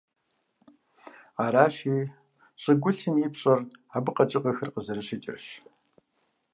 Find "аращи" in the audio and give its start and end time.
1.43-1.95